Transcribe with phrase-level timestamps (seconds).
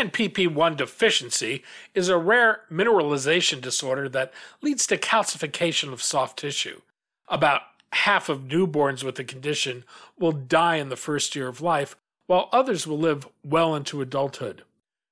[0.00, 1.62] ENPP1 deficiency
[1.94, 4.32] is a rare mineralization disorder that
[4.62, 6.80] leads to calcification of soft tissue.
[7.28, 7.60] About
[7.92, 9.84] half of newborns with the condition
[10.18, 14.62] will die in the first year of life, while others will live well into adulthood.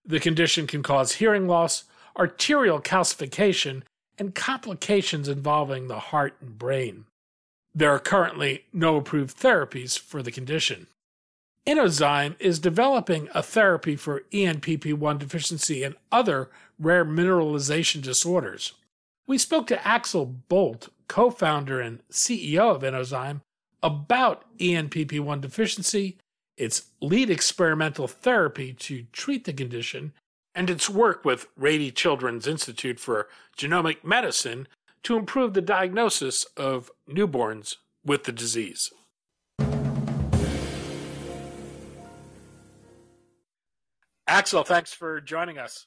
[0.06, 1.84] The condition can cause hearing loss,
[2.18, 3.82] arterial calcification,
[4.16, 7.04] and complications involving the heart and brain.
[7.74, 10.86] There are currently no approved therapies for the condition.
[11.66, 18.72] Inozyme is developing a therapy for ENPP1 deficiency and other rare mineralization disorders.
[19.26, 23.42] We spoke to Axel Bolt, co founder and CEO of Inozyme,
[23.82, 26.16] about ENPP1 deficiency,
[26.56, 30.12] its lead experimental therapy to treat the condition,
[30.54, 34.66] and its work with Rady Children's Institute for Genomic Medicine
[35.02, 38.90] to improve the diagnosis of newborns with the disease.
[44.28, 45.86] Axel, thanks for joining us.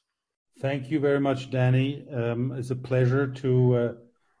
[0.60, 2.04] Thank you very much, Danny.
[2.12, 3.92] Um, it's a pleasure to uh,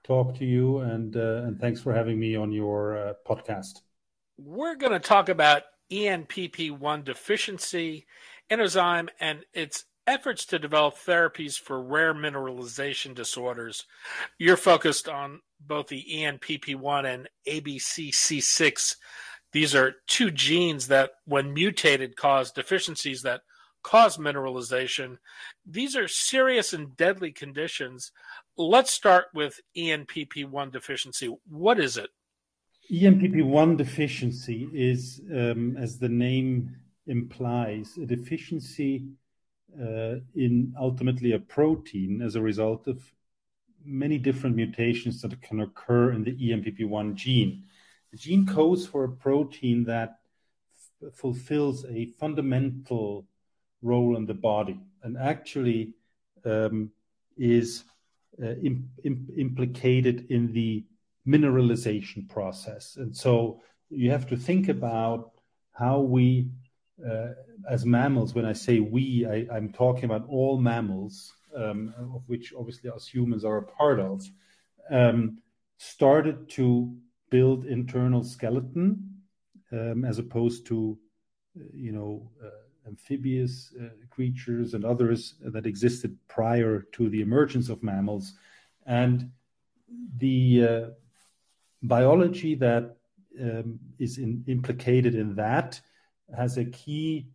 [0.02, 3.80] talk to you, and uh, and thanks for having me on your uh, podcast.
[4.36, 5.62] We're going to talk about
[5.92, 8.06] ENPP1 deficiency,
[8.50, 13.86] Inozyme, and its efforts to develop therapies for rare mineralization disorders.
[14.36, 18.96] You're focused on both the ENPP1 and ABCC6.
[19.52, 23.42] These are two genes that, when mutated, cause deficiencies that
[23.82, 25.18] cause mineralization.
[25.66, 28.12] These are serious and deadly conditions.
[28.56, 31.34] Let's start with ENPP1 deficiency.
[31.48, 32.10] What is it?
[32.90, 36.76] ENPP1 deficiency is, um, as the name
[37.06, 39.06] implies, a deficiency
[39.80, 43.02] uh, in ultimately a protein as a result of
[43.84, 47.64] many different mutations that can occur in the ENPP1 gene.
[48.10, 50.18] The gene codes for a protein that
[51.02, 53.26] f- fulfills a fundamental
[53.82, 55.94] role in the body and actually
[56.44, 56.90] um,
[57.36, 57.84] is
[58.42, 58.54] uh,
[59.36, 60.84] implicated in the
[61.26, 62.96] mineralization process.
[62.96, 63.60] And so
[63.90, 65.32] you have to think about
[65.72, 66.48] how we,
[67.06, 67.28] uh,
[67.68, 72.52] as mammals, when I say we, I, am talking about all mammals, um, of which
[72.58, 74.22] obviously us humans are a part of,
[74.90, 75.38] um,
[75.78, 76.94] started to
[77.30, 79.22] build internal skeleton
[79.72, 80.98] um, as opposed to,
[81.58, 82.48] uh, you know, uh,
[82.86, 88.34] amphibious uh, creatures and others that existed prior to the emergence of mammals.
[88.86, 89.30] And
[90.18, 90.86] the uh,
[91.82, 92.96] biology that
[93.40, 95.80] um, is in, implicated in that
[96.36, 97.28] has a key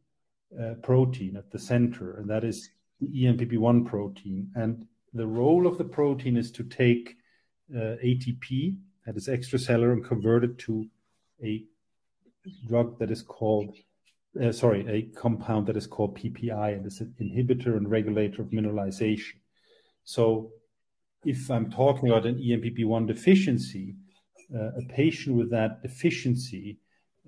[0.59, 2.69] uh, protein at the center, and that is
[2.99, 4.49] the ENPP1 protein.
[4.55, 7.17] And the role of the protein is to take
[7.75, 10.85] uh, ATP, that is extracellular, and convert it to
[11.43, 11.63] a
[12.67, 13.75] drug that is called
[14.41, 18.49] uh, sorry, a compound that is called PPI and is an inhibitor and regulator of
[18.49, 19.35] mineralization.
[20.03, 20.51] So
[21.23, 23.95] if I'm talking about an ENPP1 deficiency,
[24.53, 26.77] uh, a patient with that deficiency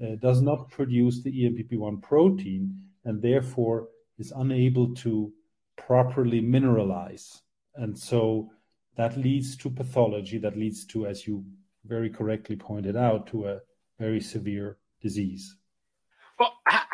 [0.02, 5.32] uh, does not produce the ENPP1 protein and therefore is unable to
[5.78, 7.40] properly mineralize.
[7.76, 8.52] And so
[8.96, 11.44] that leads to pathology, that leads to, as you
[11.86, 13.60] very correctly pointed out, to a
[13.98, 15.56] very severe disease.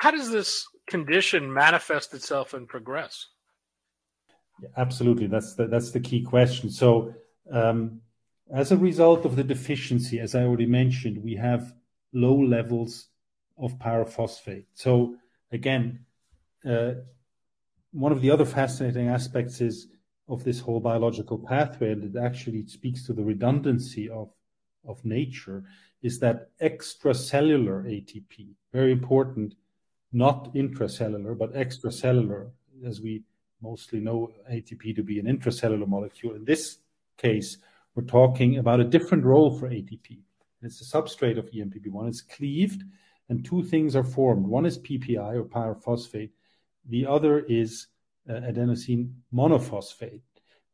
[0.06, 3.26] How does this condition manifest itself and progress?
[4.62, 6.70] Yeah, absolutely, that's the, that's the key question.
[6.70, 7.16] So,
[7.52, 8.02] um,
[8.54, 11.74] as a result of the deficiency, as I already mentioned, we have
[12.14, 13.08] low levels
[13.58, 14.68] of pyrophosphate.
[14.76, 15.16] So,
[15.52, 16.06] again,
[16.64, 16.92] uh,
[17.92, 19.88] one of the other fascinating aspects is
[20.30, 24.30] of this whole biological pathway, and it actually speaks to the redundancy of
[24.88, 25.64] of nature,
[26.04, 29.56] is that extracellular ATP, very important,
[30.12, 32.50] not intracellular, but extracellular,
[32.86, 33.24] as we
[33.62, 36.36] mostly know ATP to be an intracellular molecule.
[36.36, 36.78] In this
[37.18, 37.58] case,
[37.96, 40.20] we're talking about a different role for ATP.
[40.62, 42.08] It's a substrate of ENPP1.
[42.08, 42.84] It's cleaved,
[43.30, 44.46] and two things are formed.
[44.46, 46.32] One is PPI or pyrophosphate.
[46.90, 47.88] The other is
[48.30, 50.22] uh, adenosine monophosphate,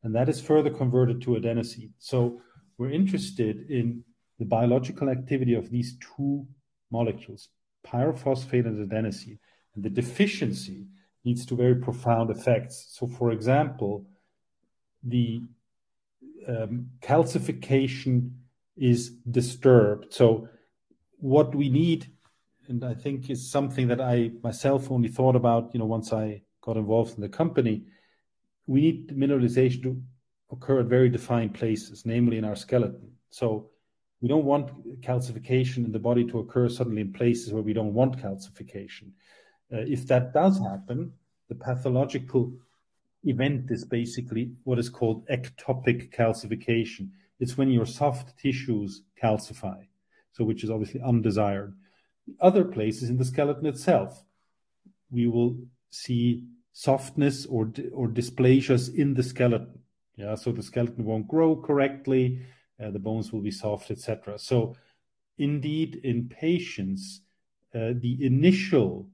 [0.04, 1.92] and that is further converted to adenosine.
[2.00, 2.42] So
[2.78, 4.04] we're interested in
[4.40, 6.48] the biological activity of these two
[6.90, 7.50] molecules,
[7.86, 9.40] pyrophosphate and adenosine,
[9.76, 10.88] and the deficiency
[11.26, 12.88] leads to very profound effects.
[12.90, 14.06] So, for example,
[15.04, 15.42] the
[16.48, 18.32] um, calcification
[18.78, 20.14] is disturbed.
[20.14, 20.48] So,
[21.18, 22.08] what we need,
[22.68, 26.42] and I think is something that I myself only thought about, you know, once I
[26.62, 27.84] got involved in the company,
[28.66, 30.02] we need mineralization to
[30.52, 33.12] occur at very defined places, namely in our skeleton.
[33.30, 33.71] So,
[34.22, 37.94] we don't want calcification in the body to occur suddenly in places where we don't
[37.94, 39.12] want calcification.
[39.74, 41.12] Uh, if that does happen,
[41.50, 42.54] the pathological
[43.24, 47.10] event is basically what is called ectopic calcification.
[47.40, 49.88] It's when your soft tissues calcify,
[50.32, 51.76] so which is obviously undesired.
[52.40, 54.24] Other places in the skeleton itself,
[55.10, 55.58] we will
[55.90, 59.80] see softness or or dysplasias in the skeleton.
[60.16, 62.42] Yeah, so the skeleton won't grow correctly,
[62.90, 64.40] the bones will be soft, etc.
[64.40, 64.76] So,
[65.38, 67.22] indeed, in patients,
[67.76, 69.08] uh, the initial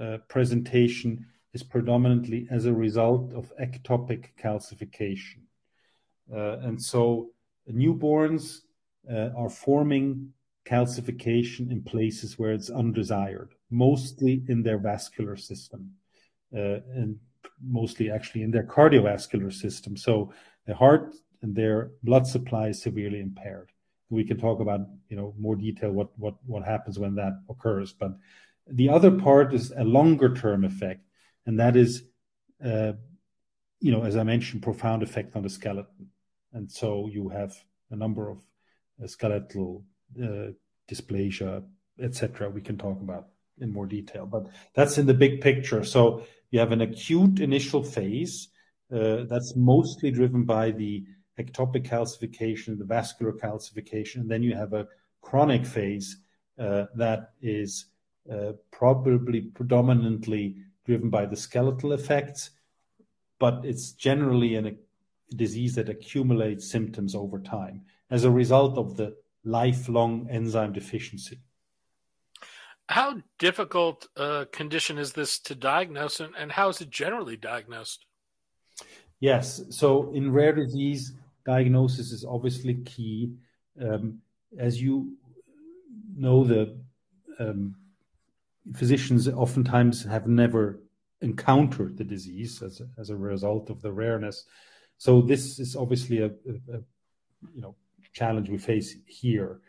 [0.00, 5.42] uh, presentation is predominantly as a result of ectopic calcification.
[6.32, 7.30] Uh, and so
[7.70, 8.60] newborns
[9.10, 10.32] uh, are forming
[10.66, 15.92] calcification in places where it's undesired, mostly in their vascular system,
[16.54, 17.16] uh, and
[17.62, 19.96] mostly actually in their cardiovascular system.
[19.96, 20.32] So
[20.66, 21.14] the heart
[21.44, 23.70] and their blood supply is severely impaired.
[24.08, 24.80] We can talk about,
[25.10, 28.12] you know, more detail what what what happens when that occurs, but
[28.66, 31.02] the other part is a longer term effect,
[31.44, 32.02] and that is,
[32.64, 32.92] uh,
[33.80, 36.08] you know, as I mentioned, profound effect on the skeleton.
[36.54, 37.52] And so you have
[37.90, 38.38] a number of
[39.02, 39.84] uh, skeletal
[40.18, 40.52] uh,
[40.88, 41.62] dysplasia,
[42.00, 42.48] etc.
[42.48, 45.84] We can talk about in more detail, but that's in the big picture.
[45.84, 48.48] So you have an acute initial phase
[48.94, 51.04] uh, that's mostly driven by the
[51.38, 54.86] ectopic calcification, the vascular calcification, and then you have a
[55.20, 56.18] chronic phase
[56.58, 57.86] uh, that is
[58.32, 62.50] uh, probably predominantly driven by the skeletal effects,
[63.38, 64.74] but it's generally a
[65.34, 71.38] disease that accumulates symptoms over time as a result of the lifelong enzyme deficiency.
[72.88, 78.04] How difficult a condition is this to diagnose, and, and how is it generally diagnosed?
[79.20, 81.12] Yes, so in rare disease,
[81.44, 83.34] diagnosis is obviously key.
[83.80, 84.20] Um,
[84.58, 85.16] as you
[86.16, 86.76] know, the
[87.38, 87.74] um,
[88.74, 90.80] physicians oftentimes have never
[91.20, 94.44] encountered the disease as as a result of the rareness.
[94.98, 96.80] So this is obviously a, a, a
[97.54, 97.74] you know
[98.12, 99.60] challenge we face here.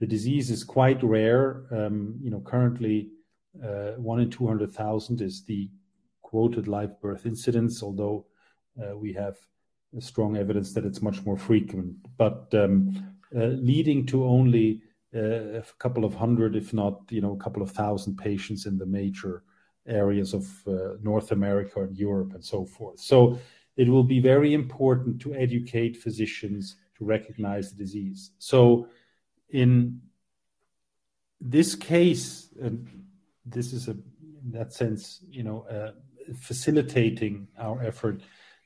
[0.00, 1.64] The disease is quite rare.
[1.70, 3.10] Um, you know, currently
[3.62, 5.70] uh, one in two hundred thousand is the
[6.22, 8.26] quoted live birth incidence, although
[8.82, 9.36] uh, we have
[10.00, 11.96] strong evidence that it's much more frequent.
[12.16, 14.82] But um, uh, leading to only
[15.14, 18.78] uh, a couple of hundred, if not, you know, a couple of thousand patients in
[18.78, 19.42] the major
[19.86, 23.00] areas of uh, North America and Europe and so forth.
[23.00, 23.38] So
[23.76, 28.30] it will be very important to educate physicians to recognize the disease.
[28.38, 28.88] So
[29.50, 30.00] in
[31.40, 33.04] this case, and
[33.44, 35.92] this is a, in that sense, you know, uh,
[36.40, 38.22] facilitating our effort,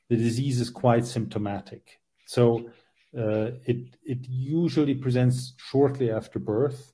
[0.09, 1.99] the disease is quite symptomatic.
[2.25, 2.69] So
[3.17, 6.93] uh, it it usually presents shortly after birth.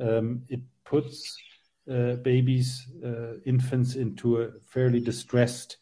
[0.00, 1.36] Um, it puts
[1.90, 5.76] uh, babies, uh, infants into a fairly distressed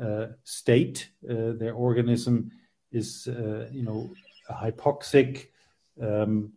[0.00, 1.10] uh, state.
[1.28, 2.50] Uh, their organism
[2.90, 4.10] is, uh, you know,
[4.50, 5.46] hypoxic,
[6.02, 6.52] um,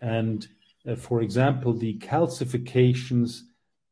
[0.00, 0.48] and
[0.96, 3.42] for example, the calcifications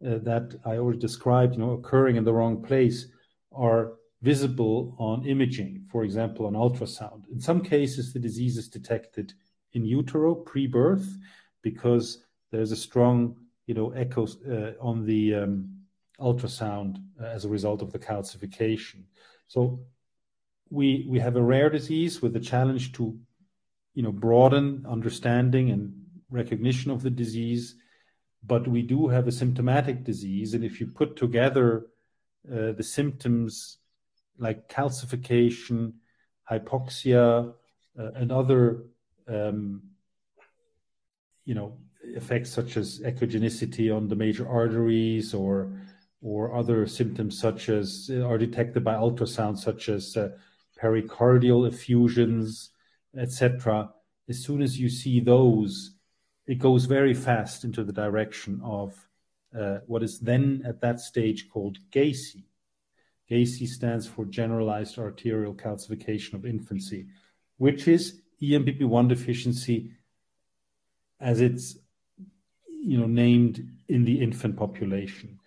[0.01, 3.07] that I already described, you know, occurring in the wrong place,
[3.53, 7.29] are visible on imaging, for example, on ultrasound.
[7.31, 9.33] In some cases, the disease is detected
[9.73, 11.17] in utero pre-birth
[11.63, 15.79] because there's a strong, you know, echo uh, on the um,
[16.21, 19.05] ultrasound uh, as a result of the calcification.
[19.47, 19.81] So
[20.71, 23.17] we we have a rare disease with a challenge to,
[23.95, 25.95] you know, broaden understanding and
[26.31, 27.77] recognition of the disease,
[28.43, 31.87] but we do have a symptomatic disease, and if you put together
[32.53, 33.79] uh, the symptoms
[34.39, 35.95] like calcification,
[36.51, 37.53] hypoxia,
[37.99, 38.85] uh, and other
[39.27, 39.83] um,
[41.45, 45.71] you know effects such as echogenicity on the major arteries or
[46.21, 50.31] or other symptoms such as uh, are detected by ultrasound, such as uh,
[50.81, 52.71] pericardial effusions,
[53.17, 53.91] etc.
[54.29, 55.93] As soon as you see those,
[56.47, 58.95] it goes very fast into the direction of
[59.59, 62.45] uh, what is then at that stage called GACI.
[63.31, 67.07] GACI stands for Generalized Arterial Calcification of Infancy,
[67.59, 69.91] which is ENPP1 deficiency
[71.21, 71.77] as it's
[72.81, 75.39] you know named in the infant population.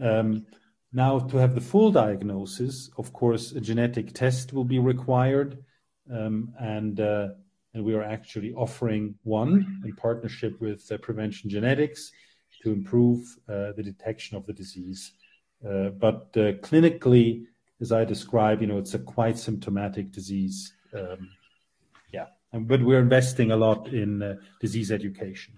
[0.00, 0.46] Um,
[0.92, 5.64] now, to have the full diagnosis, of course, a genetic test will be required,
[6.12, 7.28] um, and uh,
[7.74, 12.12] and we are actually offering one in partnership with uh, Prevention Genetics
[12.62, 15.12] to improve uh, the detection of the disease.
[15.66, 17.46] Uh, but uh, clinically,
[17.80, 20.74] as I describe, you know, it's a quite symptomatic disease.
[20.92, 21.30] Um,
[22.12, 25.54] yeah, but we're investing a lot in uh, disease education.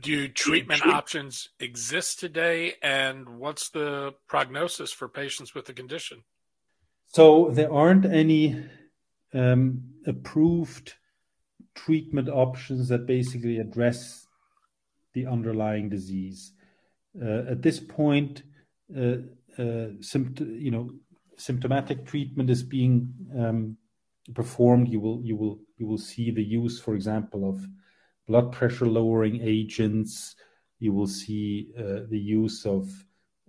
[0.00, 6.24] Do treatment options exist today, and what's the prognosis for patients with the condition?
[7.06, 8.64] So there aren't any
[9.32, 10.94] um, approved
[11.74, 14.26] treatment options that basically address
[15.12, 16.52] the underlying disease.
[17.20, 18.42] Uh, at this point,
[18.94, 20.90] sympt- you know,
[21.36, 23.76] symptomatic treatment is being um,
[24.34, 24.88] performed.
[24.88, 27.66] You will you will you will see the use, for example, of
[28.26, 30.36] blood pressure lowering agents.
[30.78, 32.90] You will see uh, the use of,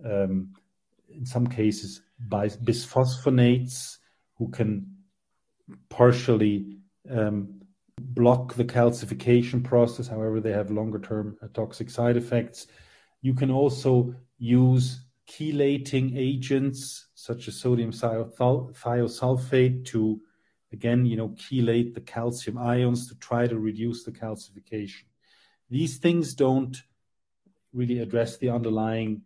[0.04, 0.52] um,
[1.10, 3.98] in some cases, bisphosphonates,
[4.34, 4.96] who can
[5.88, 6.78] partially
[7.10, 7.60] um,
[7.98, 10.06] block the calcification process.
[10.06, 12.66] However, they have longer term uh, toxic side effects.
[13.22, 20.20] You can also use chelating agents such as sodium thiosulfate to
[20.72, 25.04] again, you know, chelate the calcium ions to try to reduce the calcification.
[25.70, 26.76] These things don't
[27.72, 29.22] really address the underlying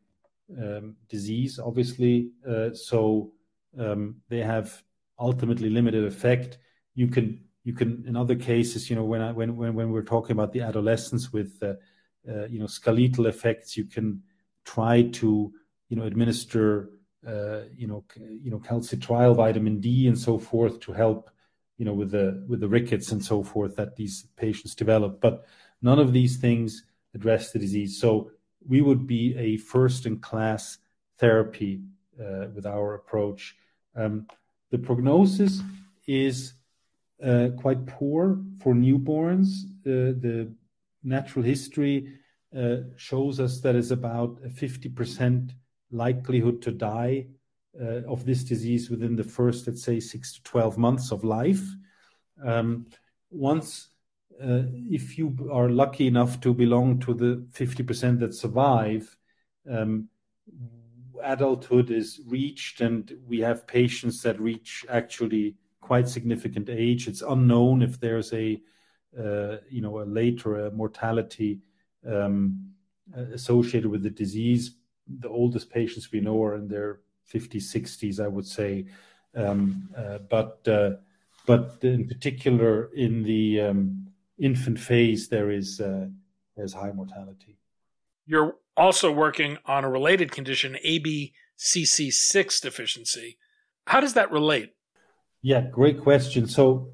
[0.59, 3.33] um, disease, obviously, uh, so
[3.79, 4.83] um, they have
[5.19, 6.59] ultimately limited effect.
[6.95, 10.03] You can, you can, in other cases, you know, when I, when when when we're
[10.03, 11.75] talking about the adolescents with, uh,
[12.29, 14.23] uh, you know, skeletal effects, you can
[14.65, 15.53] try to,
[15.91, 16.89] you know, administer
[17.27, 21.31] uh, you know, you know, calcitriol, vitamin D, and so forth to help,
[21.77, 25.21] you know, with the with the rickets and so forth that these patients develop.
[25.21, 25.45] But
[25.83, 28.01] none of these things address the disease.
[28.01, 28.31] So
[28.67, 30.79] we would be a first-in-class
[31.19, 31.83] therapy
[32.19, 33.57] uh, with our approach.
[33.95, 34.27] Um,
[34.71, 35.61] the prognosis
[36.07, 36.55] is
[37.23, 39.65] uh, quite poor for newborns.
[39.85, 40.55] Uh, the
[41.03, 42.15] natural history
[42.57, 45.51] uh, shows us that it's about a 50%
[45.91, 47.27] likelihood to die
[47.81, 51.63] uh, of this disease within the first, let's say, six to 12 months of life.
[52.45, 52.87] Um,
[53.31, 53.89] once,
[54.43, 59.17] uh, if you are lucky enough to belong to the 50% that survive,
[59.71, 60.09] um,
[61.23, 67.09] adulthood is reached, and we have patients that reach actually quite significant age.
[67.09, 68.61] It's unknown if there's a,
[69.19, 71.61] uh, you know, a later mortality
[72.07, 72.71] um,
[73.15, 74.77] associated with the disease,
[75.19, 77.01] the oldest patients we know are in their
[77.33, 78.87] 50s, 60s, I would say.
[79.35, 80.91] Um, uh, but uh,
[81.47, 86.07] but in particular, in the um, infant phase, there is uh,
[86.57, 87.57] there's high mortality.
[88.27, 93.39] You're also working on a related condition, ABCC6 deficiency.
[93.87, 94.75] How does that relate?
[95.43, 96.47] Yeah, great question.
[96.47, 96.91] So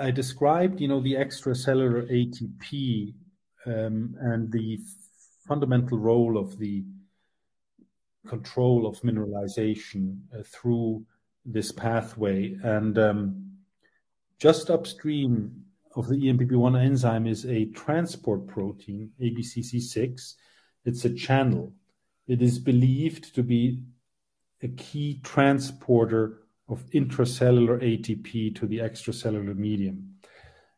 [0.00, 3.14] I described, you know, the extracellular ATP
[3.66, 4.78] um, and the
[5.46, 6.84] fundamental role of the
[8.26, 11.04] control of mineralization uh, through
[11.44, 12.56] this pathway.
[12.62, 13.52] And um,
[14.38, 15.64] just upstream
[15.94, 20.34] of the ENPP1 enzyme is a transport protein, ABCC6.
[20.84, 21.72] It's a channel.
[22.28, 23.82] It is believed to be
[24.62, 30.16] a key transporter of intracellular ATP to the extracellular medium.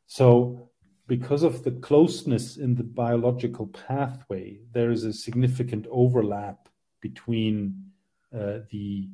[0.07, 0.71] So,
[1.07, 6.67] because of the closeness in the biological pathway, there is a significant overlap
[7.00, 7.90] between
[8.35, 9.09] uh, the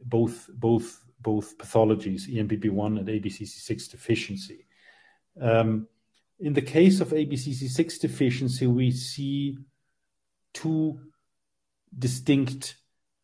[0.00, 4.66] both both both pathologies, ENPP1 and ABCC6 deficiency.
[5.40, 5.88] Um,
[6.38, 9.58] in the case of ABCC6 deficiency, we see
[10.54, 11.00] two
[11.98, 12.76] distinct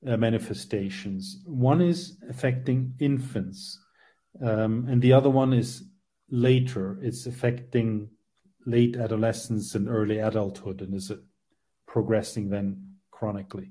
[0.06, 1.40] uh, manifestations.
[1.44, 3.78] One is affecting infants,
[4.42, 5.84] um, and the other one is
[6.30, 6.98] later.
[7.00, 8.10] It's affecting
[8.66, 11.20] late adolescence and early adulthood, and is it
[11.86, 13.70] progressing then chronically.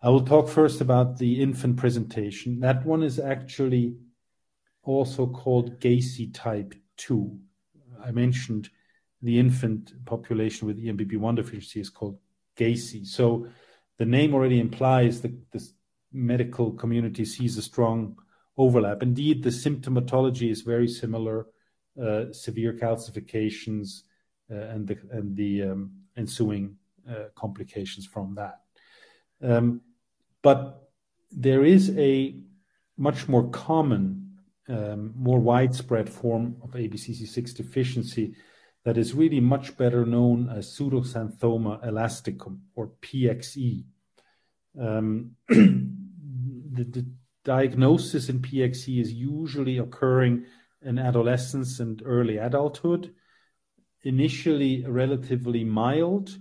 [0.00, 2.60] I will talk first about the infant presentation.
[2.60, 3.96] That one is actually
[4.84, 7.36] also called GACI type 2.
[8.04, 8.70] I mentioned
[9.22, 12.18] the infant population with ENPP1 deficiency is called
[12.56, 13.06] GACI.
[13.06, 13.48] So
[13.98, 15.68] the name already implies that the
[16.12, 18.16] medical community sees a strong
[18.56, 19.02] overlap.
[19.02, 21.46] Indeed, the symptomatology is very similar,
[22.00, 24.02] uh, severe calcifications
[24.48, 26.76] uh, and the, and the um, ensuing
[27.10, 28.60] uh, complications from that.
[29.42, 29.82] Um,
[30.42, 30.90] but
[31.30, 32.36] there is a
[32.96, 38.34] much more common, um, more widespread form of ABCC6 deficiency
[38.84, 43.84] that is really much better known as pseudoxanthoma elasticum or PXE.
[44.80, 47.06] Um, the, the,
[47.44, 50.44] diagnosis in PXE is usually occurring
[50.82, 53.14] in adolescence and early adulthood.
[54.02, 56.36] Initially, relatively mild,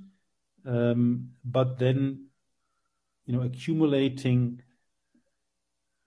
[0.66, 2.27] um, but then,
[3.28, 4.62] you know, accumulating,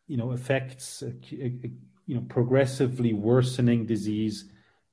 [0.08, 4.46] you know, effects, you know, progressively worsening disease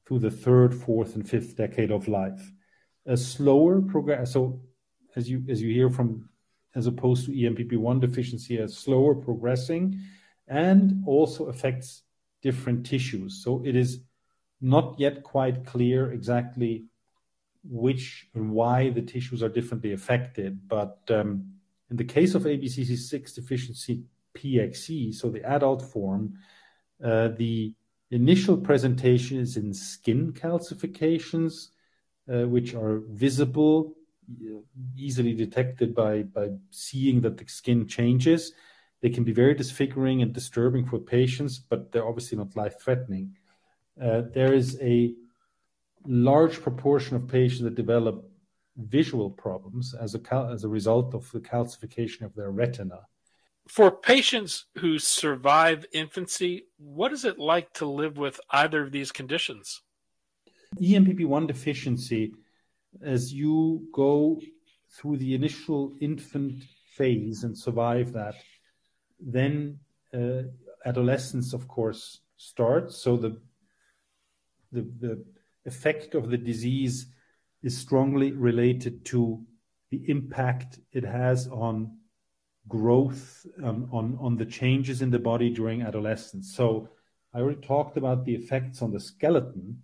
[0.06, 2.52] through the third, fourth, and fifth decade of life.
[3.08, 4.34] A slower progress.
[4.34, 4.62] So,
[5.16, 6.30] as you as you hear from,
[6.76, 10.00] as opposed to ENPP1 deficiency, a slower progressing,
[10.48, 12.04] and also affects
[12.42, 13.42] different tissues.
[13.44, 14.02] So it is
[14.62, 16.86] not yet quite clear exactly
[17.64, 20.68] which and why the tissues are differently affected.
[20.68, 21.57] But um,
[21.90, 24.04] in the case of ABCC6 deficiency
[24.36, 26.34] PXE, so the adult form,
[27.04, 27.74] uh, the
[28.12, 31.70] initial presentation is in skin calcifications,
[32.32, 33.96] uh, which are visible,
[34.98, 38.54] easily detected by, by seeing that the skin changes.
[39.02, 43.38] They can be very disfiguring and disturbing for patients, but they're obviously not life threatening.
[44.02, 45.14] Uh, there is a
[46.06, 48.27] large proportion of patients that develop
[48.78, 53.02] visual problems as a, as a result of the calcification of their retina.
[53.68, 59.12] For patients who survive infancy, what is it like to live with either of these
[59.12, 59.82] conditions?
[60.80, 62.34] ENPP1 deficiency,
[63.02, 64.40] as you go
[64.92, 68.36] through the initial infant phase and survive that,
[69.20, 69.80] then
[70.14, 70.44] uh,
[70.86, 72.98] adolescence, of course, starts.
[72.98, 73.42] So the,
[74.72, 75.26] the, the
[75.66, 77.08] effect of the disease
[77.64, 79.44] is strongly related to
[79.90, 81.98] the impact it has on
[82.68, 86.54] growth, um, on, the changes in the body during adolescence.
[86.54, 86.90] So
[87.34, 89.84] I already talked about the effects on the skeleton.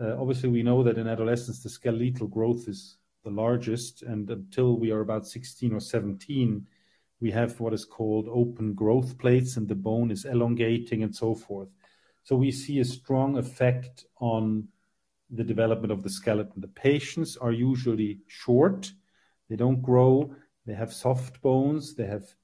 [0.00, 4.78] Uh, obviously, we know that in adolescence, the skeletal growth is the largest, and until
[4.78, 6.66] we are about 16 or 17,
[7.20, 11.34] we have what is called open growth plates, and the bone is elongating and so
[11.34, 11.68] forth.
[12.22, 14.68] So we see a strong effect on
[15.30, 16.60] the development of the skeleton.
[16.60, 18.90] The patients are usually short,
[19.48, 20.34] they don't grow,
[20.66, 22.34] they have soft bones, they have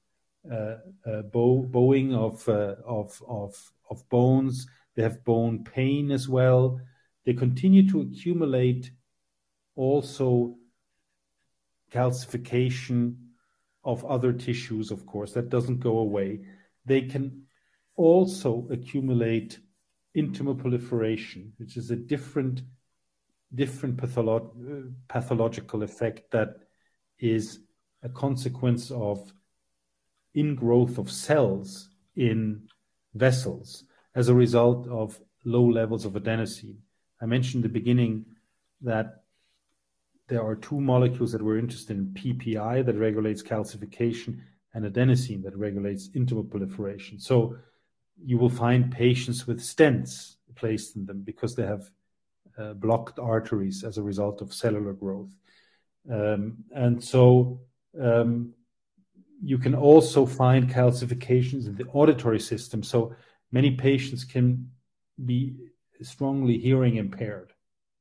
[0.51, 6.29] uh, uh, bow, bowing of, uh, of, of, of bones, they have bone pain as
[6.29, 6.79] well.
[7.25, 8.91] They continue to accumulate
[9.75, 10.55] also
[11.91, 13.15] calcification
[13.83, 16.41] of other tissues, of course, that doesn't go away.
[16.85, 17.43] They can
[17.95, 19.59] also accumulate
[20.15, 22.61] intimal proliferation, which is a different
[23.55, 24.51] different patholo-
[25.07, 26.57] pathological effect that
[27.19, 27.59] is
[28.03, 29.33] a consequence of
[30.35, 32.61] ingrowth of cells in
[33.13, 36.77] vessels as a result of low levels of adenosine.
[37.21, 38.25] I mentioned in the beginning
[38.81, 39.23] that
[40.27, 44.39] there are two molecules that we're interested in PPI that regulates calcification
[44.73, 47.19] and adenosine that regulates intimal proliferation.
[47.19, 47.57] So
[48.23, 51.89] you will find patients with stents placed in them because they have
[52.73, 55.35] blocked arteries as a result of cellular growth.
[56.11, 57.61] Um, and so
[57.99, 58.53] um,
[59.41, 62.83] you can also find calcifications in the auditory system.
[62.83, 63.15] So
[63.51, 64.69] many patients can
[65.23, 65.55] be
[66.01, 67.53] strongly hearing impaired,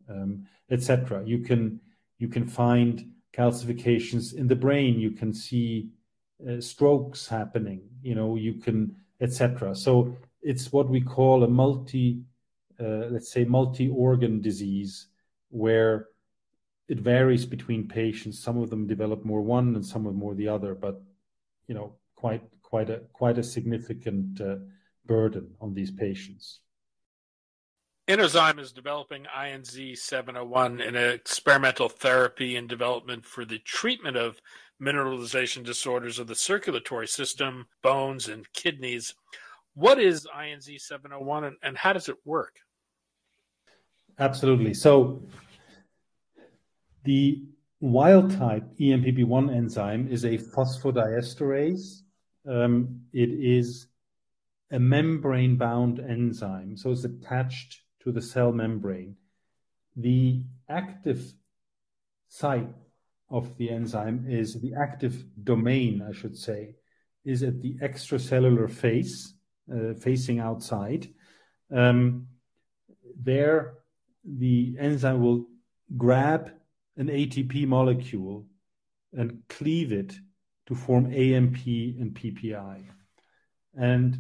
[0.08, 1.22] um, etc.
[1.24, 1.80] You can
[2.18, 5.00] you can find calcifications in the brain.
[5.00, 5.90] You can see
[6.48, 7.82] uh, strokes happening.
[8.02, 9.74] You know, you can etc.
[9.74, 12.22] So it's what we call a multi
[12.80, 15.08] uh, let's say, multi-organ disease
[15.50, 16.08] where
[16.88, 18.38] it varies between patients.
[18.38, 21.02] Some of them develop more one and some of more the other, but
[21.66, 24.56] you know, quite quite a quite a significant uh,
[25.06, 26.60] burden on these patients.
[28.08, 34.42] Inozyme is developing INZ 701 in an experimental therapy and development for the treatment of
[34.82, 39.14] mineralization disorders of the circulatory system, bones, and kidneys.
[39.72, 42.58] What is INZ 701 and, and how does it work?
[44.18, 44.74] Absolutely.
[44.74, 45.22] So
[47.04, 47.44] the
[47.80, 52.02] wild type ENPP1 enzyme is a phosphodiesterase.
[52.48, 53.88] Um, it is
[54.70, 59.16] a membrane bound enzyme, so it's attached to the cell membrane.
[59.96, 61.32] The active
[62.28, 62.68] site
[63.30, 66.74] of the enzyme is the active domain, I should say,
[67.24, 69.34] is at the extracellular face,
[69.72, 71.08] uh, facing outside.
[71.70, 72.26] Um,
[73.16, 73.74] there,
[74.24, 75.46] the enzyme will
[75.96, 76.50] grab
[76.96, 78.46] an ATP molecule
[79.12, 80.14] and cleave it
[80.66, 82.84] to form AMP and PPI.
[83.76, 84.18] And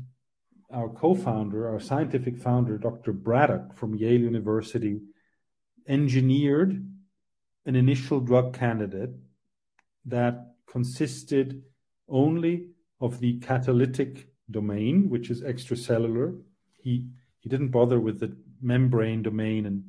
[0.72, 3.12] our co-founder, our scientific founder, Dr.
[3.12, 5.00] Braddock from Yale University,
[5.86, 6.86] engineered
[7.66, 9.10] an initial drug candidate
[10.06, 11.62] that consisted
[12.08, 12.68] only
[13.00, 16.38] of the catalytic domain, which is extracellular.
[16.72, 17.08] He
[17.40, 19.84] he didn't bother with the membrane domain, and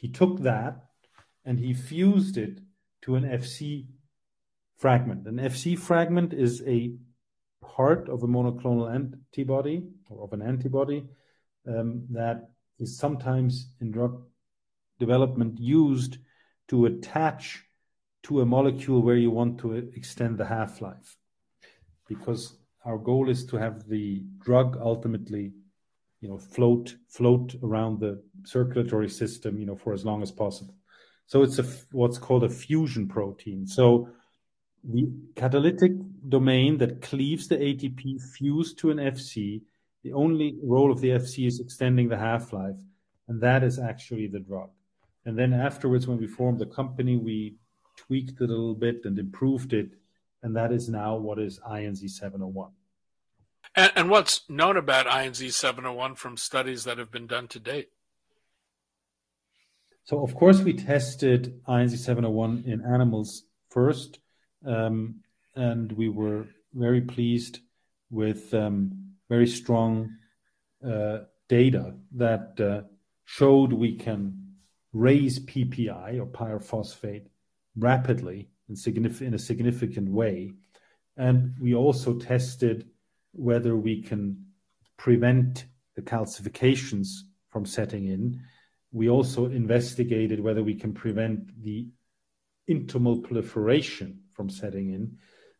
[0.00, 0.86] he took that
[1.44, 2.58] and he fused it
[3.02, 3.86] to an FC
[4.78, 5.26] fragment.
[5.26, 6.94] An FC fragment is a
[7.62, 11.04] part of a monoclonal antibody or of an antibody
[11.68, 14.22] um, that is sometimes in drug
[14.98, 16.16] development used
[16.68, 17.62] to attach
[18.22, 21.18] to a molecule where you want to extend the half life.
[22.08, 25.52] Because our goal is to have the drug ultimately
[26.20, 30.74] you know float float around the circulatory system you know for as long as possible
[31.26, 34.08] so it's a what's called a fusion protein so
[34.84, 35.92] the catalytic
[36.28, 39.62] domain that cleaves the ATP fused to an FC,
[40.02, 42.78] the only role of the FC is extending the half life,
[43.28, 44.70] and that is actually the drug.
[45.26, 47.56] And then afterwards, when we formed the company, we
[47.96, 49.90] tweaked it a little bit and improved it,
[50.42, 52.70] and that is now what is INZ 701.
[53.74, 57.90] And, and what's known about INZ 701 from studies that have been done to date?
[60.04, 64.18] So, of course, we tested INZ 701 in animals first
[64.66, 65.20] um,
[65.54, 67.60] and we were very pleased
[68.10, 70.10] with um, very strong
[70.86, 71.18] uh,
[71.48, 72.86] data that uh,
[73.24, 74.54] showed we can
[74.92, 77.26] raise PPI or pyrophosphate
[77.76, 78.76] rapidly in,
[79.20, 80.52] in a significant way.
[81.16, 82.88] And we also tested
[83.32, 84.44] whether we can
[84.96, 85.66] prevent
[85.96, 87.08] the calcifications
[87.48, 88.40] from setting in.
[88.92, 91.88] We also investigated whether we can prevent the
[92.68, 95.16] intimal proliferation from setting in.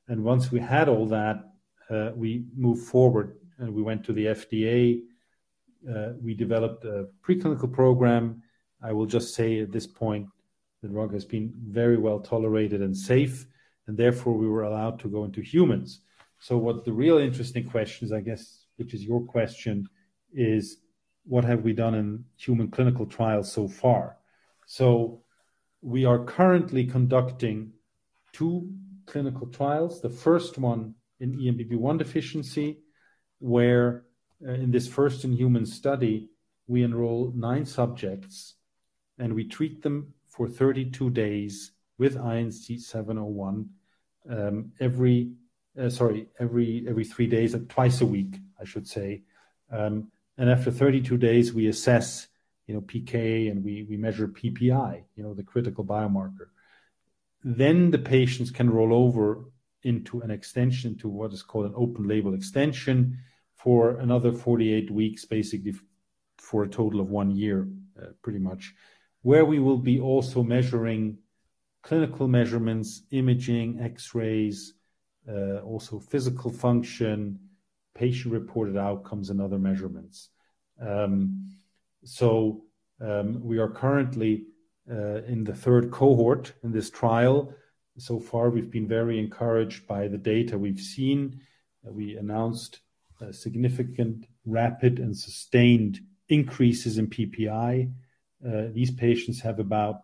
[0.09, 1.45] And once we had all that,
[1.89, 5.01] uh, we moved forward and we went to the FDA.
[5.89, 8.43] Uh, we developed a preclinical program.
[8.83, 10.27] I will just say at this point,
[10.83, 13.47] the drug has been very well tolerated and safe,
[13.87, 16.01] and therefore we were allowed to go into humans.
[16.41, 19.87] So, what the real interesting question is, I guess, which is your question,
[20.33, 20.79] is
[21.25, 24.17] what have we done in human clinical trials so far?
[24.67, 25.23] So,
[25.83, 27.73] we are currently conducting
[28.33, 28.71] two
[29.07, 30.01] clinical trials.
[30.01, 32.79] The first one in ENPP1 deficiency,
[33.39, 34.05] where
[34.47, 36.31] uh, in this first in human study,
[36.67, 38.55] we enroll nine subjects
[39.19, 43.69] and we treat them for 32 days with INZ 701
[44.31, 45.33] um, every
[45.79, 49.23] uh, sorry every every three days, uh, twice a week, I should say.
[49.71, 52.29] Um, and after 32 days, we assess
[52.67, 56.49] you know PK and we we measure PPI, you know the critical biomarker.
[57.43, 59.45] Then the patients can roll over
[59.83, 63.19] into an extension to what is called an open label extension
[63.57, 65.75] for another 48 weeks, basically
[66.39, 67.69] for a total of one year,
[68.01, 68.75] uh, pretty much,
[69.23, 71.19] where we will be also measuring
[71.83, 74.75] clinical measurements, imaging, x-rays,
[75.29, 77.39] also physical function,
[77.95, 80.31] patient-reported outcomes, and other measurements.
[80.81, 81.51] Um,
[82.05, 82.65] so
[83.01, 84.45] um, we are currently
[84.91, 87.55] uh, in the third cohort in this trial.
[87.99, 91.41] So far, we've been very encouraged by the data we've seen.
[91.87, 92.81] Uh, we announced
[93.33, 97.93] significant, rapid, and sustained increases in PPI.
[98.47, 100.03] Uh, these patients have about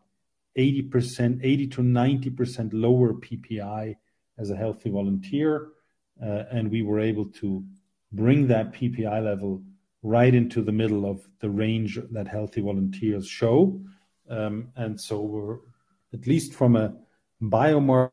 [0.58, 3.96] 80%, 80 to 90% lower PPI
[4.38, 5.68] as a healthy volunteer.
[6.18, 7.64] And we were able to
[8.12, 9.62] bring that PPI level
[10.02, 13.80] right into the middle of the range that healthy volunteers show.
[14.30, 15.58] Um, and so we're
[16.12, 16.94] at least from a
[17.42, 18.10] biomarker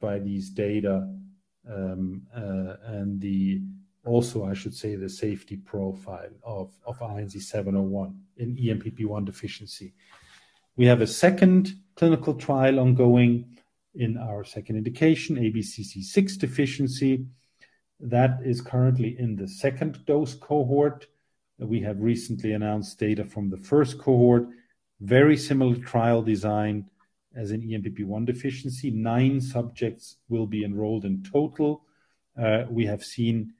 [0.00, 1.08] by these data
[1.68, 3.60] um, uh, and the
[4.04, 9.92] also I should say the safety profile of, of INZ 701 in ENPP1 deficiency.
[10.76, 13.57] We have a second clinical trial ongoing
[13.98, 17.26] in our second indication, ABCC6 deficiency.
[18.00, 21.08] That is currently in the second dose cohort.
[21.58, 24.46] We have recently announced data from the first cohort,
[25.00, 26.88] very similar trial design
[27.34, 28.90] as in ENPP1 deficiency.
[28.90, 31.84] Nine subjects will be enrolled in total.
[32.40, 33.52] Uh, we have seen,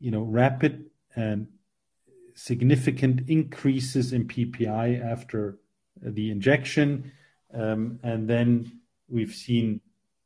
[0.00, 1.46] you know, rapid and
[2.34, 5.58] significant increases in PPI after
[6.00, 7.12] the injection.
[7.52, 9.80] Um, and then we've seen,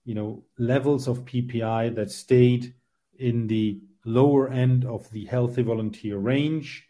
[0.04, 2.74] you know, levels of PPI that stayed
[3.18, 6.86] in the lower end of the healthy volunteer range.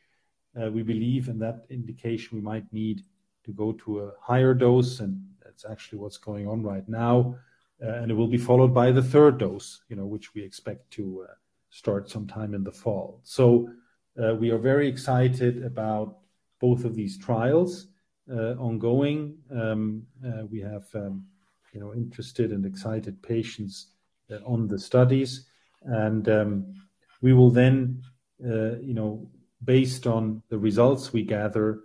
[0.61, 3.03] Uh, we believe in that indication we might need
[3.45, 7.35] to go to a higher dose, and that's actually what's going on right now.
[7.83, 10.91] Uh, and it will be followed by the third dose, you know, which we expect
[10.91, 11.33] to uh,
[11.71, 13.21] start sometime in the fall.
[13.23, 13.71] So
[14.17, 16.19] we are very excited about
[16.61, 17.87] both of these trials
[18.29, 19.39] ongoing.
[19.49, 20.03] Um,
[20.51, 21.25] we have, um,
[21.73, 23.89] you know, interested and excited patients
[24.31, 25.47] uh, on the studies,
[25.83, 26.75] and um,
[27.21, 28.03] we will then,
[28.41, 29.29] you know,
[29.65, 31.81] based on the results we gather,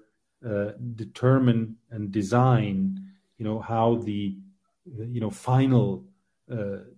[0.95, 2.99] determine and design,
[3.37, 4.37] you know, how the,
[4.85, 6.05] you know, final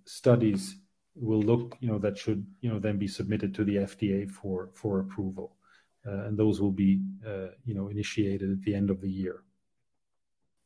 [0.06, 0.76] studies
[1.16, 4.70] will look, you know, that should, you know, then be submitted to the FDA for
[4.74, 5.56] for approval.
[6.06, 9.44] Uh, and those will be, uh, you know, initiated at the end of the year.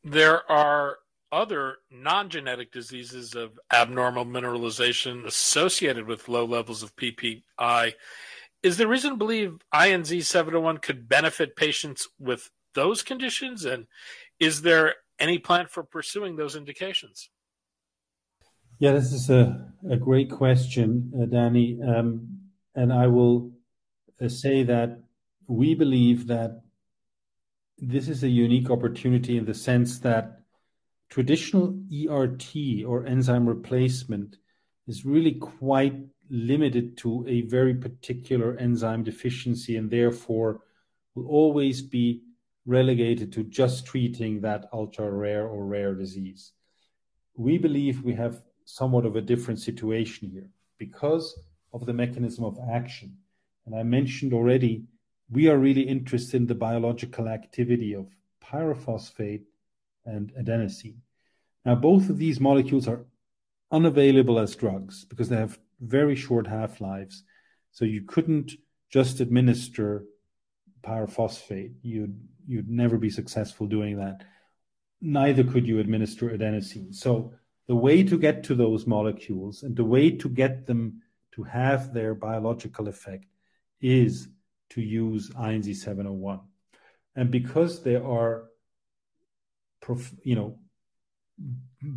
[0.04, 0.98] There are
[1.32, 7.94] other non-genetic diseases of abnormal mineralization associated with low levels of PPI.
[8.62, 13.64] Is there reason to believe INZ 701 could benefit patients with those conditions?
[13.64, 13.86] And
[14.38, 17.30] is there any plan for pursuing those indications?
[18.78, 21.78] Yeah, this is a, a great question, uh, Danny.
[21.82, 22.40] Um,
[22.74, 23.52] and I will
[24.20, 25.00] uh, say that
[25.46, 26.62] we believe that
[27.78, 30.39] this is a unique opportunity in the sense that
[31.10, 32.54] traditional ERT
[32.86, 34.36] or enzyme replacement
[34.86, 35.96] is really quite
[36.30, 40.60] limited to a very particular enzyme deficiency and therefore
[41.14, 42.22] will always be
[42.64, 46.52] relegated to just treating that ultra rare or rare disease.
[47.34, 51.36] We believe we have somewhat of a different situation here because
[51.72, 53.16] of the mechanism of action.
[53.66, 54.84] And I mentioned already,
[55.28, 58.06] we are really interested in the biological activity of
[58.44, 59.42] pyrophosphate
[60.10, 60.96] and adenosine.
[61.64, 63.04] Now, both of these molecules are
[63.70, 67.24] unavailable as drugs because they have very short half lives.
[67.72, 68.52] So you couldn't
[68.90, 70.04] just administer
[70.82, 71.74] pyrophosphate.
[71.82, 74.24] You'd, you'd never be successful doing that.
[75.00, 76.94] Neither could you administer adenosine.
[76.94, 77.32] So
[77.68, 81.94] the way to get to those molecules and the way to get them to have
[81.94, 83.26] their biological effect
[83.80, 84.28] is
[84.70, 86.40] to use INZ 701.
[87.16, 88.49] And because there are,
[90.22, 90.58] you know,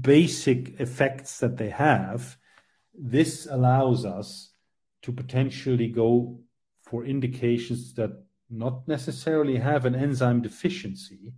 [0.02, 2.38] basic effects that they have,
[2.94, 4.52] this allows us
[5.02, 6.40] to potentially go
[6.82, 8.12] for indications that
[8.50, 11.34] not necessarily have an enzyme deficiency,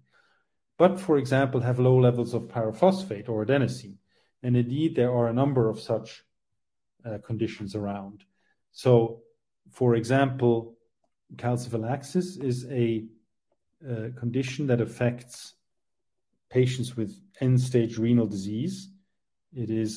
[0.78, 3.96] but for example, have low levels of pyrophosphate or adenosine.
[4.44, 6.24] And indeed, there are a number of such
[7.06, 8.24] uh, conditions around.
[8.72, 9.22] So,
[9.72, 10.76] for example,
[11.38, 13.06] calciphylaxis is a
[13.90, 15.56] uh, condition that affects
[16.56, 18.90] patients with end stage renal disease.
[19.54, 19.92] It is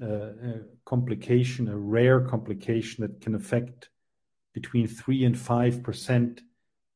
[0.00, 3.88] a complication, a rare complication that can affect
[4.54, 6.40] between 3 and 5%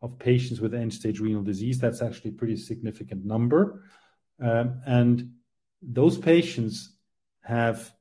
[0.02, 1.80] of patients with end stage renal disease.
[1.80, 3.82] That's actually a pretty significant number.
[4.40, 5.32] Um, and
[5.82, 6.94] those patients
[7.40, 7.92] have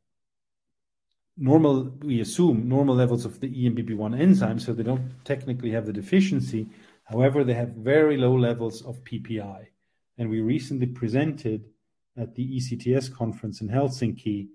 [1.36, 5.94] normal, we assume, normal levels of the ENPP1 enzyme, so they don't technically have the
[6.02, 6.68] deficiency.
[7.06, 9.72] However, they have very low levels of PPI.
[10.18, 11.66] And we recently presented
[12.18, 14.50] at the ECTS conference in Helsinki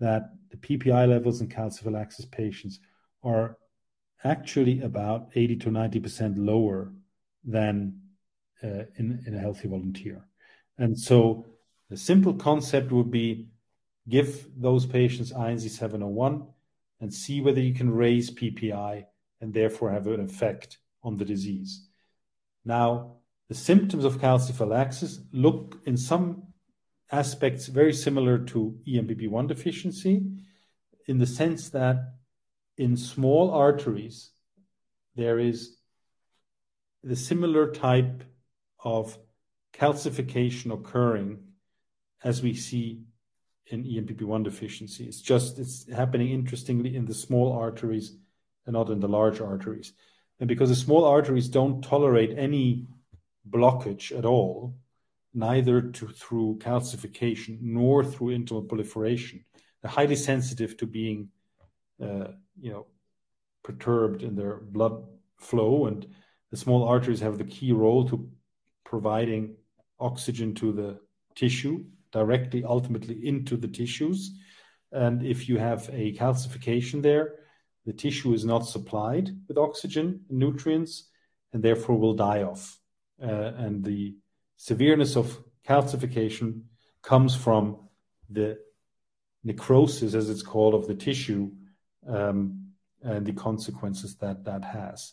[0.00, 2.80] that the PPI levels in calciphylaxis patients
[3.22, 3.56] are
[4.22, 6.92] actually about 80 to 90% lower
[7.44, 8.00] than
[8.62, 10.26] uh, in, in a healthy volunteer.
[10.78, 11.46] And so
[11.90, 13.48] the simple concept would be
[14.08, 16.46] give those patients INZ 701
[17.00, 19.04] and see whether you can raise PPI
[19.40, 21.86] and therefore have an effect on the disease.
[22.64, 23.16] Now,
[23.48, 26.44] the symptoms of calciphylaxis look in some
[27.12, 30.22] aspects very similar to ENPP1 deficiency
[31.06, 32.14] in the sense that
[32.76, 34.30] in small arteries,
[35.14, 35.76] there is
[37.02, 38.24] the similar type
[38.82, 39.16] of
[39.72, 41.38] calcification occurring
[42.22, 43.02] as we see
[43.66, 45.04] in ENPP1 deficiency.
[45.04, 48.16] It's just it's happening interestingly in the small arteries
[48.66, 49.92] and not in the large arteries.
[50.40, 52.86] And because the small arteries don't tolerate any
[53.48, 54.74] blockage at all,
[55.32, 59.44] neither to, through calcification nor through intimal proliferation,
[59.82, 61.28] they're highly sensitive to being,
[62.02, 62.28] uh,
[62.60, 62.86] you know,
[63.62, 65.04] perturbed in their blood
[65.38, 65.86] flow.
[65.86, 66.06] And
[66.50, 68.30] the small arteries have the key role to
[68.84, 69.56] providing
[69.98, 70.98] oxygen to the
[71.34, 74.38] tissue directly ultimately into the tissues.
[74.92, 77.34] And if you have a calcification there,
[77.84, 81.10] the tissue is not supplied with oxygen and nutrients
[81.52, 82.78] and therefore will die off.
[83.22, 84.16] Uh, and the
[84.56, 86.62] severeness of calcification
[87.02, 87.78] comes from
[88.30, 88.58] the
[89.44, 91.50] necrosis, as it's called, of the tissue
[92.08, 92.70] um,
[93.02, 95.12] and the consequences that that has.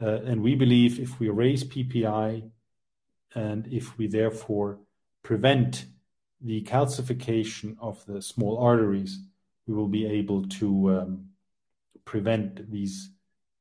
[0.00, 2.50] Uh, and we believe if we raise PPI
[3.34, 4.78] and if we therefore
[5.22, 5.86] prevent
[6.40, 9.18] the calcification of the small arteries,
[9.66, 11.26] we will be able to um,
[12.04, 13.10] prevent these,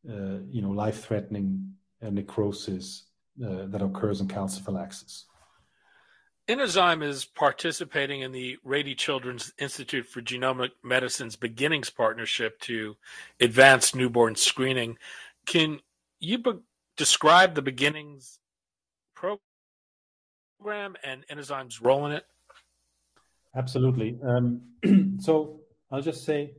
[0.10, 3.06] uh, you know, life-threatening uh, necrosis
[3.43, 5.26] uh, that occurs in calciphylaxis.
[6.47, 12.95] Inozyme is participating in the Rady Children's Institute for Genomic Medicine's BeginNGS Partnership to
[13.41, 14.97] advance newborn screening.
[15.45, 15.80] Can
[16.19, 16.60] you be-
[16.95, 18.38] describe the BeginNGS
[19.13, 22.23] program and Inozyme's role in it?
[23.54, 24.17] Absolutely.
[24.23, 24.62] Um,
[25.19, 25.60] so
[25.91, 26.54] I'll just say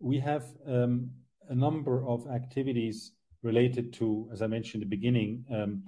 [0.00, 1.10] we have um,
[1.50, 5.82] a number of activities related to, as I mentioned in the beginning, um,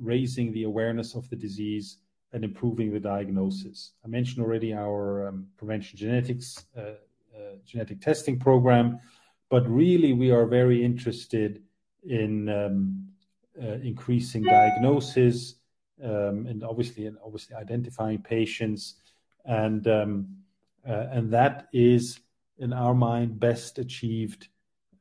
[0.00, 1.98] raising the awareness of the disease
[2.32, 3.92] and improving the diagnosis.
[4.04, 9.00] I mentioned already our um, prevention genetics uh, uh, genetic testing program,
[9.48, 11.62] but really we are very interested
[12.08, 13.08] in um,
[13.60, 15.56] uh, increasing diagnosis
[16.02, 18.94] um, and obviously and obviously identifying patients
[19.44, 20.28] and um,
[20.88, 22.20] uh, and that is
[22.58, 24.48] in our mind best achieved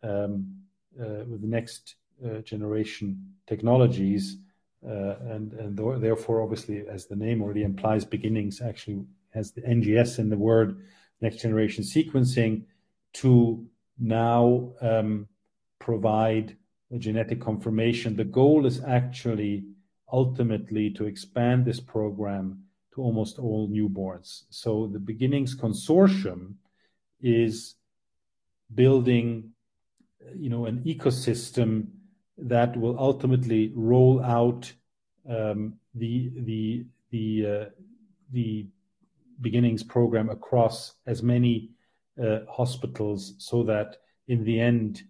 [0.03, 0.55] um,
[0.99, 4.48] uh, with the next uh, generation technologies uh,
[4.81, 10.29] and and therefore obviously as the name already implies BeginNGS actually has the NGS in
[10.29, 10.81] the word
[11.21, 12.63] next generation sequencing
[13.13, 13.65] to
[13.99, 15.27] now um,
[15.79, 16.55] provide
[16.91, 18.15] a genetic confirmation.
[18.15, 19.65] The goal is actually
[20.11, 22.63] ultimately to expand this program
[22.93, 24.43] to almost all newborns.
[24.49, 26.55] So the BeginNGS Consortium
[27.21, 27.75] is
[28.73, 29.51] building,
[30.35, 31.87] you know, an ecosystem
[32.41, 34.71] that will ultimately roll out
[35.29, 37.65] um, the the the uh,
[38.31, 38.67] the
[39.41, 41.69] BeginNGS program across as many
[42.21, 43.97] uh, hospitals so that
[44.27, 45.03] in the end,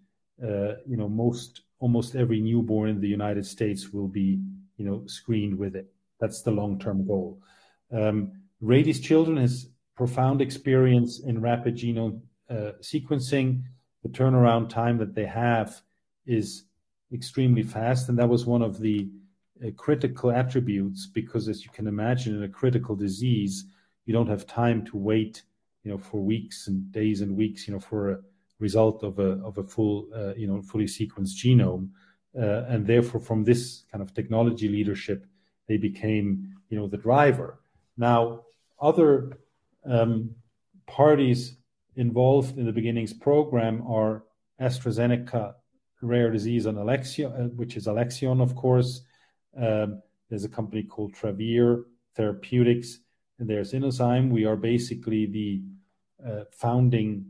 [0.44, 4.39] uh, you know, most almost every newborn in the United States will be,
[4.78, 5.92] you know, screened with it.
[6.20, 7.42] That's the long-term goal.
[7.92, 12.22] Um, Rady's Children has profound experience in rapid genome
[12.82, 13.63] sequencing.
[14.04, 15.82] The turnaround time that they have
[16.26, 16.65] is
[17.13, 19.10] extremely fast, and that was one of the
[19.65, 23.65] uh, critical attributes because, as you can imagine, in a critical disease,
[24.06, 25.43] you don't have time to wait,
[25.84, 28.19] you know, for weeks and days and weeks, you know, for a
[28.60, 31.89] result of a of a full uh, you know fully sequenced genome,
[32.38, 35.26] uh, and therefore from this kind of technology leadership,
[35.67, 37.60] they became you know the driver.
[37.98, 38.43] Now
[38.82, 39.39] other
[39.86, 40.36] um,
[40.88, 41.56] parties
[41.95, 44.24] involved in the BeginNGS program are
[44.62, 45.56] AstraZeneca
[46.02, 49.02] rare disease on Alexion, uh, which is Alexion, of course.
[49.58, 51.84] Um, there's a company called Travere
[52.16, 53.00] Therapeutics,
[53.40, 54.30] and there's Inozyme.
[54.30, 55.62] We are basically the
[56.26, 57.26] uh, founding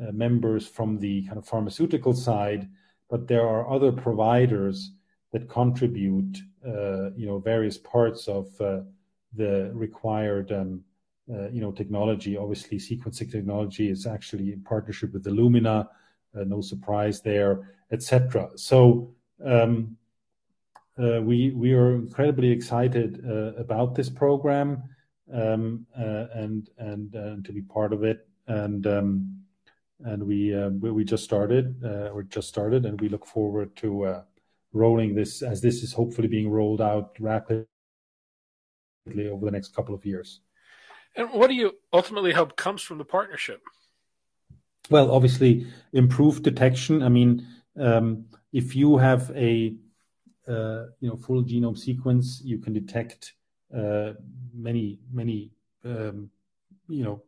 [0.00, 2.68] uh, members from the kind of pharmaceutical side,
[3.08, 4.92] but there are other providers
[5.32, 8.80] that contribute, uh, you know, various parts of uh,
[9.34, 10.82] the required, um,
[11.50, 12.36] you know, technology.
[12.36, 15.88] Obviously, sequencing technology is actually in partnership with Illumina.
[16.34, 18.50] No surprise there, etc.
[18.56, 19.14] So,
[19.44, 19.96] um,
[20.96, 23.24] we are incredibly excited
[23.58, 24.82] about this program,
[25.32, 26.68] um, and
[27.44, 28.26] to be part of it.
[28.46, 28.86] And
[30.04, 34.04] and we uh, we just started uh, or just started, and we look forward to
[34.04, 34.22] uh,
[34.72, 37.66] rolling this as this is hopefully being rolled out rapidly
[39.30, 40.40] over the next couple of years.
[41.14, 43.60] And what do you ultimately hope comes from the partnership?
[44.90, 47.02] Well, obviously, improved detection.
[47.02, 47.46] I mean,
[47.78, 49.74] um, if you have a
[50.48, 53.34] uh, you know full genome sequence, you can detect
[53.74, 54.12] uh,
[54.52, 55.52] many many
[55.84, 56.30] um,
[56.88, 57.22] you know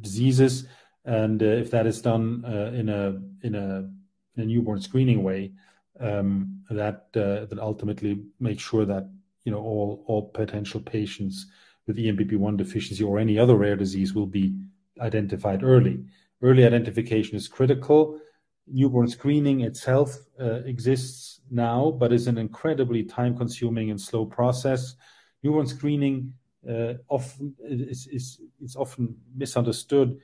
[0.00, 0.66] diseases
[1.04, 2.44] and uh, if that is done
[2.74, 3.88] in a in a
[4.36, 5.52] in a newborn screening way,
[5.98, 9.10] um, that that ultimately makes sure that
[9.44, 11.46] you know all all potential patients
[11.86, 14.54] with ENPP1 deficiency or any other rare disease will be
[15.00, 16.04] identified early.
[16.42, 18.18] Early identification is critical.
[18.66, 24.94] Newborn screening itself uh, exists now, but is an incredibly time-consuming and slow process.
[25.42, 26.32] Newborn screening
[26.68, 28.40] uh, often is,
[28.76, 30.18] often misunderstood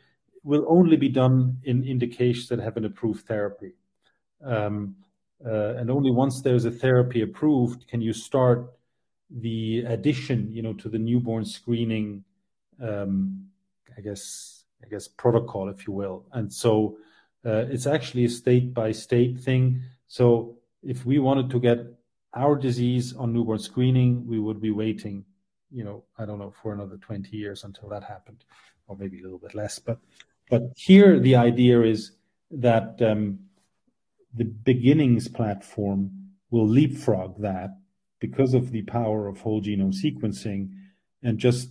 [0.45, 3.73] will only be done in indications that have an approved therapy.
[4.45, 4.95] Um,
[5.45, 8.73] uh, and only once there's a therapy approved can you start
[9.29, 12.25] the addition, you know, to the newborn screening,
[12.81, 13.49] um,
[13.97, 16.27] I guess, I guess protocol, if you will.
[16.33, 16.99] And so
[17.45, 19.83] uh, it's actually a state by state thing.
[20.09, 21.79] So if we wanted to get
[22.35, 25.25] our disease on newborn screening, we would be waiting
[25.71, 28.45] you know, I don't know, for another 20 years until that happened,
[28.87, 29.79] or maybe a little bit less.
[29.79, 29.99] But
[30.49, 32.13] but here the idea is
[32.51, 33.41] that um,
[34.33, 36.11] the BeginNGS platform
[36.51, 37.71] will leapfrog that
[38.21, 40.71] because of the power of whole genome sequencing
[41.23, 41.71] and just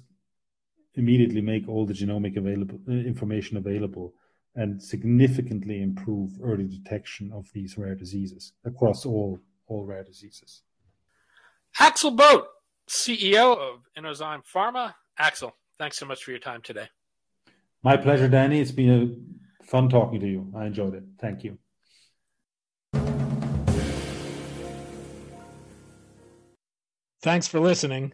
[0.98, 4.14] immediately make all the genomic available uh, information available
[4.56, 10.62] and significantly improve early detection of these rare diseases across all all rare diseases.
[11.80, 12.46] Axel Bolte,
[12.88, 14.94] CEO of Inozyme Pharma.
[15.18, 16.88] Axel, thanks so much for your time today.
[17.84, 18.60] My pleasure, Danny.
[18.60, 19.26] It's been
[19.62, 20.52] a fun talking to you.
[20.56, 21.04] I enjoyed it.
[21.20, 21.58] Thank you.
[27.22, 28.14] Thanks for listening.